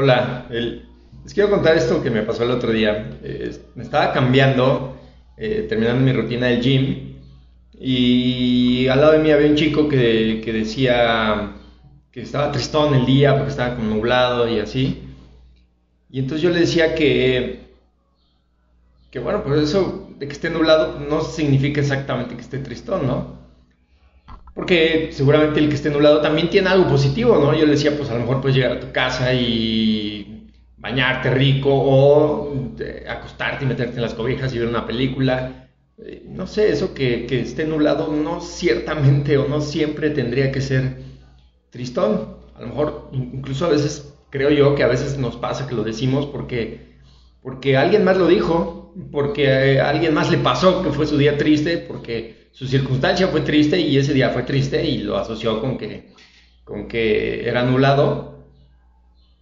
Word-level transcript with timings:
Hola, 0.00 0.46
les 0.48 1.34
quiero 1.34 1.50
contar 1.50 1.76
esto 1.76 2.00
que 2.00 2.08
me 2.08 2.22
pasó 2.22 2.44
el 2.44 2.52
otro 2.52 2.70
día. 2.70 3.18
Eh, 3.20 3.50
me 3.74 3.82
estaba 3.82 4.12
cambiando, 4.12 4.96
eh, 5.36 5.66
terminando 5.68 6.04
mi 6.04 6.12
rutina 6.12 6.46
del 6.46 6.60
gym, 6.62 7.16
y 7.80 8.86
al 8.86 9.00
lado 9.00 9.14
de 9.14 9.18
mí 9.18 9.32
había 9.32 9.50
un 9.50 9.56
chico 9.56 9.88
que, 9.88 10.40
decía 10.52 11.56
que 12.12 12.22
estaba 12.22 12.52
tristón 12.52 12.94
el 12.94 13.06
día 13.06 13.34
porque 13.34 13.50
estaba 13.50 13.74
como 13.74 13.92
nublado 13.96 14.48
y 14.48 14.60
así. 14.60 15.02
Y 16.08 16.20
entonces 16.20 16.42
yo 16.42 16.50
le 16.50 16.60
decía 16.60 16.94
que, 16.94 17.66
que 19.10 19.18
bueno, 19.18 19.42
pues 19.42 19.62
eso 19.62 20.10
de 20.16 20.28
que 20.28 20.32
esté 20.32 20.48
nublado 20.48 21.00
no 21.00 21.22
significa 21.22 21.80
exactamente 21.80 22.36
que 22.36 22.42
esté 22.42 22.58
tristón, 22.58 23.04
¿no? 23.04 23.37
Porque 24.58 25.10
seguramente 25.12 25.60
el 25.60 25.68
que 25.68 25.76
esté 25.76 25.88
nublado 25.88 26.20
también 26.20 26.50
tiene 26.50 26.68
algo 26.68 26.88
positivo, 26.88 27.38
¿no? 27.38 27.54
Yo 27.54 27.64
le 27.64 27.70
decía, 27.70 27.96
pues 27.96 28.10
a 28.10 28.14
lo 28.14 28.22
mejor 28.22 28.40
puedes 28.40 28.56
llegar 28.56 28.72
a 28.72 28.80
tu 28.80 28.90
casa 28.90 29.32
y 29.32 30.50
bañarte 30.76 31.30
rico 31.30 31.70
o 31.72 32.52
eh, 32.80 33.06
acostarte 33.08 33.64
y 33.64 33.68
meterte 33.68 33.94
en 33.94 34.02
las 34.02 34.14
cobijas 34.14 34.52
y 34.52 34.58
ver 34.58 34.66
una 34.66 34.84
película. 34.84 35.68
Eh, 36.04 36.24
no 36.26 36.48
sé, 36.48 36.72
eso 36.72 36.92
que, 36.92 37.26
que 37.26 37.40
esté 37.40 37.66
nublado 37.66 38.12
no 38.12 38.40
ciertamente 38.40 39.38
o 39.38 39.46
no 39.46 39.60
siempre 39.60 40.10
tendría 40.10 40.50
que 40.50 40.60
ser 40.60 41.02
tristón. 41.70 42.38
A 42.56 42.62
lo 42.62 42.66
mejor 42.66 43.10
incluso 43.12 43.64
a 43.64 43.68
veces 43.68 44.12
creo 44.28 44.50
yo 44.50 44.74
que 44.74 44.82
a 44.82 44.88
veces 44.88 45.18
nos 45.18 45.36
pasa 45.36 45.68
que 45.68 45.76
lo 45.76 45.84
decimos 45.84 46.26
porque, 46.26 46.96
porque 47.42 47.76
alguien 47.76 48.02
más 48.02 48.16
lo 48.16 48.26
dijo, 48.26 48.77
porque 49.10 49.80
a 49.80 49.88
alguien 49.88 50.14
más 50.14 50.30
le 50.30 50.38
pasó 50.38 50.82
que 50.82 50.90
fue 50.90 51.06
su 51.06 51.16
día 51.16 51.36
triste, 51.36 51.78
porque 51.78 52.48
su 52.52 52.66
circunstancia 52.66 53.28
fue 53.28 53.42
triste 53.42 53.78
y 53.80 53.98
ese 53.98 54.12
día 54.12 54.30
fue 54.30 54.42
triste 54.42 54.84
y 54.84 54.98
lo 54.98 55.16
asoció 55.16 55.60
con 55.60 55.78
que, 55.78 56.12
con 56.64 56.88
que 56.88 57.48
era 57.48 57.60
anulado. 57.60 58.46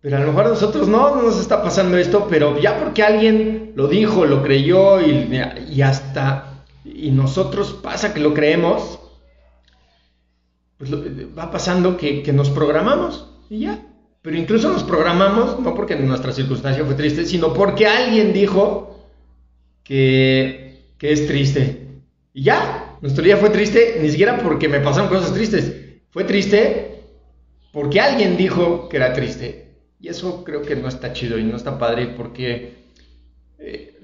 Pero 0.00 0.16
a 0.16 0.20
lo 0.20 0.28
mejor 0.28 0.46
a 0.46 0.50
nosotros 0.50 0.88
no, 0.88 1.16
no 1.16 1.22
nos 1.22 1.40
está 1.40 1.62
pasando 1.62 1.96
esto, 1.96 2.26
pero 2.28 2.58
ya 2.60 2.78
porque 2.78 3.02
alguien 3.02 3.72
lo 3.74 3.88
dijo, 3.88 4.26
lo 4.26 4.42
creyó 4.42 5.00
y, 5.00 5.28
y 5.70 5.82
hasta, 5.82 6.64
y 6.84 7.10
nosotros 7.10 7.72
pasa 7.82 8.14
que 8.14 8.20
lo 8.20 8.34
creemos, 8.34 9.00
pues 10.76 10.92
va 10.92 11.50
pasando 11.50 11.96
que, 11.96 12.22
que 12.22 12.32
nos 12.32 12.50
programamos 12.50 13.28
y 13.50 13.60
ya. 13.60 13.84
Pero 14.22 14.36
incluso 14.36 14.70
nos 14.70 14.82
programamos, 14.82 15.58
no 15.60 15.74
porque 15.74 15.96
nuestra 15.96 16.32
circunstancia 16.32 16.84
fue 16.84 16.94
triste, 16.94 17.24
sino 17.24 17.54
porque 17.54 17.86
alguien 17.86 18.32
dijo 18.32 18.97
que, 19.88 20.82
es 21.00 21.26
triste. 21.26 21.86
Y 22.34 22.42
ya, 22.42 22.98
nuestro 23.00 23.24
día 23.24 23.38
fue 23.38 23.50
triste, 23.50 23.98
ni 24.00 24.10
siquiera 24.10 24.38
porque 24.38 24.68
me 24.68 24.80
pasaron 24.80 25.08
cosas 25.08 25.32
tristes. 25.32 25.72
Fue 26.10 26.24
triste 26.24 27.00
porque 27.72 28.00
alguien 28.00 28.36
dijo 28.36 28.88
que 28.88 28.98
era 28.98 29.12
triste. 29.12 29.66
Y 30.00 30.08
eso 30.08 30.44
creo 30.44 30.62
que 30.62 30.76
no 30.76 30.88
está 30.88 31.12
chido 31.12 31.38
y 31.38 31.44
no 31.44 31.56
está 31.56 31.78
padre 31.78 32.08
porque... 32.16 32.76
Eh, 33.58 33.98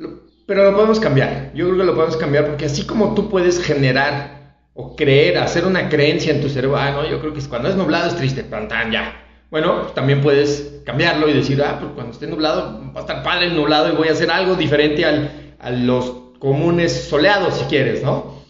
pero 0.47 0.65
lo 0.65 0.75
podemos 0.75 1.01
cambiar. 1.01 1.53
Yo 1.55 1.67
creo 1.67 1.79
que 1.79 1.85
lo 1.85 1.95
podemos 1.95 2.17
cambiar 2.17 2.47
porque 2.47 2.65
así 2.65 2.85
como 2.85 3.15
tú 3.15 3.29
puedes 3.29 3.63
generar 3.63 4.57
o 4.75 4.97
creer, 4.97 5.39
hacer 5.39 5.65
una 5.67 5.89
creencia 5.89 6.35
en 6.35 6.41
tu 6.41 6.49
cerebro, 6.49 6.77
ah, 6.77 6.91
no, 6.91 7.09
yo 7.09 7.21
creo 7.21 7.33
que 7.33 7.41
cuando 7.43 7.69
es 7.69 7.77
nublado 7.77 8.09
es 8.09 8.17
triste, 8.17 8.43
tan, 8.43 8.69
ya. 8.91 9.21
Bueno, 9.51 9.83
también 9.95 10.21
puedes 10.21 10.81
cambiarlo 10.85 11.29
y 11.29 11.33
decir, 11.33 11.63
ah, 11.63 11.79
pues 11.79 11.93
cuando 11.93 12.13
esté 12.13 12.27
nublado 12.27 12.93
va 12.93 13.01
a 13.01 13.03
estar 13.03 13.23
padre 13.23 13.47
el 13.47 13.55
nublado 13.55 13.93
y 13.93 13.97
voy 13.97 14.09
a 14.09 14.13
hacer 14.13 14.31
algo 14.31 14.57
diferente 14.57 15.05
al, 15.05 15.44
a 15.65 15.71
los 15.71 16.13
comunes 16.39 16.93
soleados, 16.93 17.59
si 17.59 17.65
quieres, 17.65 18.03
¿no? 18.03 18.43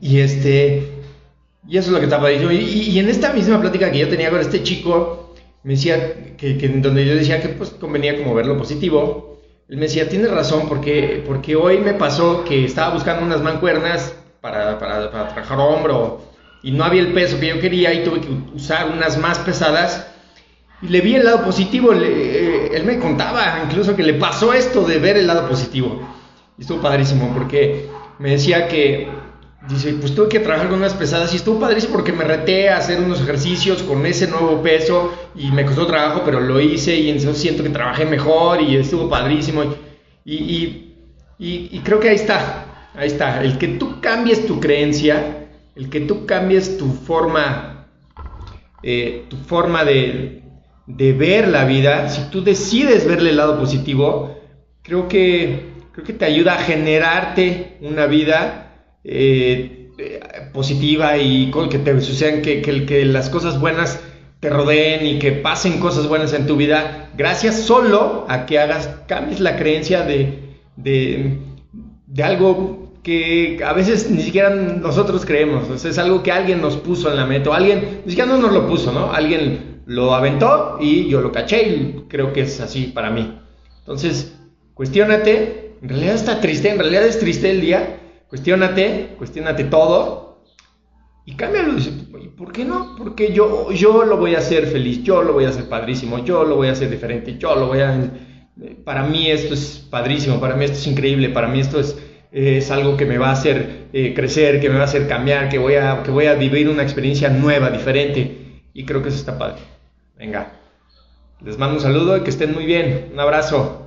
Y 0.00 0.20
este, 0.20 0.88
y 1.68 1.76
eso 1.76 1.88
es 1.88 1.92
lo 1.92 1.98
que 1.98 2.04
estaba 2.04 2.28
diciendo. 2.28 2.52
Y, 2.52 2.98
en 2.98 3.08
esta 3.08 3.32
misma 3.32 3.60
plática 3.60 3.90
que 3.90 3.98
yo 3.98 4.08
tenía 4.08 4.30
con 4.30 4.40
este 4.40 4.62
chico, 4.62 5.34
me 5.62 5.74
decía 5.74 6.36
que, 6.36 6.56
que, 6.56 6.68
donde 6.68 7.04
yo 7.04 7.14
decía 7.14 7.40
que 7.40 7.48
pues 7.50 7.70
convenía 7.70 8.16
como 8.16 8.34
ver 8.34 8.46
lo 8.46 8.56
positivo, 8.56 9.38
él 9.68 9.76
me 9.76 9.82
decía, 9.82 10.08
tienes 10.08 10.30
razón, 10.30 10.68
porque, 10.68 11.22
porque 11.26 11.56
hoy 11.56 11.78
me 11.78 11.92
pasó 11.94 12.44
que 12.44 12.64
estaba 12.64 12.94
buscando 12.94 13.24
unas 13.24 13.42
mancuernas 13.42 14.14
para, 14.40 14.78
para, 14.78 15.10
para 15.10 15.28
trabajar 15.28 15.58
hombro 15.58 16.22
y 16.62 16.70
no 16.70 16.84
había 16.84 17.02
el 17.02 17.12
peso 17.12 17.38
que 17.38 17.48
yo 17.48 17.60
quería 17.60 17.92
y 17.92 18.04
tuve 18.04 18.20
que 18.20 18.28
usar 18.54 18.90
unas 18.90 19.18
más 19.18 19.38
pesadas. 19.40 20.06
Y 20.82 20.88
le 20.88 21.00
vi 21.00 21.14
el 21.14 21.24
lado 21.24 21.42
positivo, 21.42 21.92
eh, 21.94 22.70
él 22.72 22.84
me 22.84 22.98
contaba 22.98 23.62
incluso 23.64 23.96
que 23.96 24.02
le 24.02 24.14
pasó 24.14 24.52
esto 24.52 24.82
de 24.82 24.98
ver 24.98 25.16
el 25.16 25.26
lado 25.26 25.48
positivo. 25.48 26.06
Y 26.58 26.62
estuvo 26.62 26.80
padrísimo 26.80 27.32
porque 27.32 27.88
me 28.18 28.30
decía 28.30 28.68
que, 28.68 29.08
dice, 29.68 29.94
pues 29.94 30.14
tuve 30.14 30.28
que 30.28 30.40
trabajar 30.40 30.68
con 30.68 30.78
unas 30.78 30.94
pesadas 30.94 31.32
y 31.32 31.36
estuvo 31.36 31.58
padrísimo 31.58 31.94
porque 31.94 32.12
me 32.12 32.24
reté 32.24 32.68
a 32.68 32.76
hacer 32.76 33.00
unos 33.00 33.20
ejercicios 33.20 33.82
con 33.82 34.04
ese 34.04 34.28
nuevo 34.28 34.62
peso 34.62 35.12
y 35.34 35.50
me 35.50 35.64
costó 35.64 35.86
trabajo, 35.86 36.22
pero 36.24 36.40
lo 36.40 36.60
hice 36.60 36.94
y 36.94 37.08
entonces 37.08 37.38
siento 37.40 37.62
que 37.62 37.70
trabajé 37.70 38.04
mejor 38.04 38.60
y 38.60 38.76
estuvo 38.76 39.08
padrísimo. 39.08 39.64
Y, 40.24 40.34
y, 41.38 41.68
y, 41.72 41.80
creo 41.80 42.00
que 42.00 42.08
ahí 42.08 42.16
está, 42.16 42.90
ahí 42.94 43.06
está, 43.06 43.42
el 43.42 43.58
que 43.58 43.68
tú 43.68 44.00
cambies 44.00 44.46
tu 44.46 44.58
creencia, 44.58 45.48
el 45.74 45.88
que 45.88 46.00
tú 46.00 46.26
cambies 46.26 46.78
tu 46.78 46.92
forma, 46.92 47.86
eh, 48.82 49.26
tu 49.28 49.36
forma 49.36 49.84
de, 49.84 50.42
de 50.86 51.12
ver 51.12 51.48
la 51.48 51.64
vida, 51.64 52.08
si 52.08 52.30
tú 52.30 52.42
decides 52.42 53.06
verle 53.06 53.30
el 53.30 53.36
lado 53.36 53.58
positivo, 53.58 54.38
creo 54.82 55.08
que 55.08 55.74
creo 55.96 56.04
que 56.04 56.12
te 56.12 56.26
ayuda 56.26 56.54
a 56.54 56.58
generarte 56.58 57.78
una 57.80 58.04
vida 58.06 58.66
eh, 59.02 59.88
positiva 60.52 61.16
y 61.16 61.50
que 61.70 61.78
te 61.78 62.00
sucedan, 62.02 62.42
que, 62.42 62.60
que, 62.60 63.04
las 63.06 63.30
cosas 63.30 63.58
buenas 63.58 64.00
te 64.40 64.50
rodeen 64.50 65.06
y 65.06 65.18
que 65.18 65.32
pasen 65.32 65.80
cosas 65.80 66.06
buenas 66.06 66.34
en 66.34 66.46
tu 66.46 66.56
vida, 66.56 67.08
gracias 67.16 67.60
solo 67.60 68.26
a 68.28 68.44
que 68.44 68.58
hagas, 68.58 68.90
cambies 69.08 69.40
la 69.40 69.56
creencia 69.56 70.02
de, 70.02 70.58
de, 70.76 71.38
algo 72.22 72.92
que 73.02 73.58
a 73.64 73.72
veces 73.72 74.10
ni 74.10 74.22
siquiera 74.22 74.50
nosotros 74.50 75.24
creemos, 75.24 75.82
es 75.82 75.96
algo 75.96 76.22
que 76.22 76.30
alguien 76.30 76.60
nos 76.60 76.76
puso 76.76 77.10
en 77.10 77.16
la 77.16 77.24
mente, 77.24 77.48
o 77.48 77.54
alguien, 77.54 78.02
ni 78.04 78.10
siquiera 78.10 78.30
no 78.30 78.38
nos 78.38 78.52
lo 78.52 78.66
puso, 78.68 78.92
¿no? 78.92 79.12
Alguien 79.12 79.75
lo 79.86 80.14
aventó 80.14 80.76
y 80.80 81.08
yo 81.08 81.20
lo 81.20 81.32
caché 81.32 81.68
y 81.68 82.04
creo 82.08 82.32
que 82.32 82.42
es 82.42 82.60
así 82.60 82.88
para 82.88 83.10
mí. 83.10 83.40
Entonces, 83.80 84.36
cuestiónate 84.74 85.66
en 85.82 85.88
realidad 85.88 86.14
está 86.14 86.40
triste, 86.40 86.70
en 86.70 86.78
realidad 86.78 87.04
es 87.04 87.18
triste 87.18 87.50
el 87.50 87.60
día, 87.60 88.00
cuestiónate, 88.28 89.14
cuestiónate 89.18 89.64
todo 89.64 90.42
y 91.26 91.34
cámbialo. 91.34 91.74
¿Por 92.36 92.52
qué 92.52 92.64
no? 92.64 92.96
Porque 92.96 93.32
yo, 93.32 93.70
yo 93.72 94.04
lo 94.04 94.16
voy 94.16 94.34
a 94.34 94.38
hacer 94.38 94.66
feliz, 94.66 95.02
yo 95.02 95.22
lo 95.22 95.32
voy 95.32 95.44
a 95.44 95.50
hacer 95.50 95.68
padrísimo, 95.68 96.24
yo 96.24 96.44
lo 96.44 96.56
voy 96.56 96.68
a 96.68 96.72
hacer 96.72 96.90
diferente, 96.90 97.36
yo 97.38 97.54
lo 97.54 97.68
voy 97.68 97.80
a... 97.80 98.10
Para 98.84 99.02
mí 99.02 99.30
esto 99.30 99.52
es 99.54 99.86
padrísimo, 99.90 100.40
para 100.40 100.56
mí 100.56 100.64
esto 100.64 100.78
es 100.78 100.86
increíble, 100.86 101.28
para 101.28 101.46
mí 101.46 101.60
esto 101.60 101.78
es, 101.78 101.98
es 102.32 102.70
algo 102.70 102.96
que 102.96 103.04
me 103.04 103.18
va 103.18 103.28
a 103.28 103.32
hacer 103.32 103.88
eh, 103.92 104.14
crecer, 104.14 104.60
que 104.60 104.70
me 104.70 104.76
va 104.76 104.82
a 104.82 104.84
hacer 104.84 105.06
cambiar, 105.06 105.50
que 105.50 105.58
voy, 105.58 105.74
a, 105.74 106.02
que 106.02 106.10
voy 106.10 106.26
a 106.26 106.34
vivir 106.34 106.68
una 106.68 106.82
experiencia 106.82 107.28
nueva, 107.28 107.70
diferente. 107.70 108.62
Y 108.72 108.84
creo 108.84 109.02
que 109.02 109.10
eso 109.10 109.18
está 109.18 109.38
padre. 109.38 109.75
Venga, 110.16 110.52
les 111.44 111.58
mando 111.58 111.76
un 111.76 111.80
saludo 111.80 112.16
y 112.16 112.22
que 112.22 112.30
estén 112.30 112.54
muy 112.54 112.64
bien. 112.64 113.10
Un 113.12 113.20
abrazo. 113.20 113.85